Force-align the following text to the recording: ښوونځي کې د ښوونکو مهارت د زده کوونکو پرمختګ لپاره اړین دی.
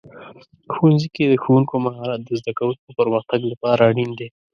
ښوونځي 0.73 1.09
کې 1.15 1.23
د 1.27 1.33
ښوونکو 1.43 1.73
مهارت 1.85 2.19
د 2.25 2.29
زده 2.39 2.51
کوونکو 2.59 2.89
پرمختګ 2.99 3.39
لپاره 3.51 3.81
اړین 3.89 4.09
دی. 4.19 4.27